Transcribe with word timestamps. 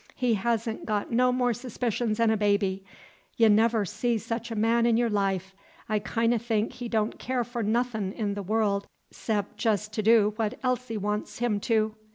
He 0.15 0.33
ha'n't 0.33 0.87
got 0.87 1.11
no 1.11 1.31
more 1.31 1.53
suspicions 1.53 2.19
'n 2.19 2.31
a 2.31 2.35
baby, 2.35 2.83
y' 3.37 3.47
never 3.49 3.85
see 3.85 4.17
sech 4.17 4.49
a 4.49 4.55
man 4.55 4.87
'n 4.87 4.97
y'r 4.97 5.11
life. 5.11 5.53
I 5.87 5.99
kin' 5.99 6.33
o' 6.33 6.39
think 6.39 6.73
he 6.73 6.87
don' 6.89 7.13
care 7.13 7.43
for 7.43 7.61
nothin' 7.61 8.11
in 8.13 8.33
this 8.33 8.43
world 8.47 8.87
'xcep' 9.13 9.59
jes' 9.63 9.87
t' 9.89 10.01
do 10.01 10.33
what 10.37 10.57
Elsie 10.63 10.97
wan's 10.97 11.37
him 11.37 11.59
to. 11.59 11.93